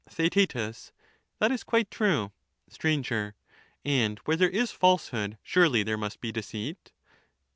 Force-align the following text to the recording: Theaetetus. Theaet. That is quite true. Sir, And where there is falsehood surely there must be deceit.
Theaetetus. 0.09 0.85
Theaet. 0.87 0.93
That 1.37 1.51
is 1.51 1.63
quite 1.63 1.91
true. 1.91 2.31
Sir, 2.67 3.35
And 3.85 4.17
where 4.25 4.35
there 4.37 4.49
is 4.49 4.71
falsehood 4.71 5.37
surely 5.43 5.83
there 5.83 5.95
must 5.95 6.19
be 6.21 6.31
deceit. 6.31 6.91